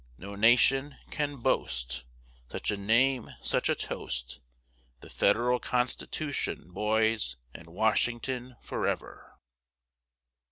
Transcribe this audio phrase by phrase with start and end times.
[0.17, 2.05] No nation can boast
[2.49, 4.39] Such a name, such a toast,
[5.01, 9.37] The Federal Constitution, boys, and Washington forever.